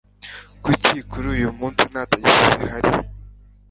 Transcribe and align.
Kuki 0.63 0.95
kuri 1.09 1.25
uyu 1.35 1.49
munsi 1.57 1.81
nta 1.91 2.01
tagisi 2.09 2.43
zihari? 2.59 2.89